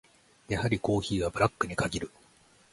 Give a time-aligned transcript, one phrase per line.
[0.47, 2.11] やはりコーヒーはブラックに限る。